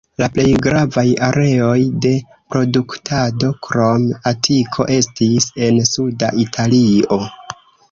La 0.19 0.27
plej 0.35 0.43
gravaj 0.67 1.03
areoj 1.27 1.81
de 2.05 2.13
produktado, 2.55 3.51
krom 3.69 4.09
Atiko, 4.33 4.89
estis 4.97 5.51
en 5.69 5.81
Suda 5.93 6.35
Italio. 6.49 7.23